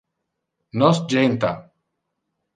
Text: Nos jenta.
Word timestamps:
Nos 0.79 1.03
jenta. 1.11 1.53